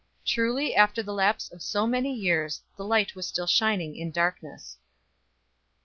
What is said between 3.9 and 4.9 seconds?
in darkness.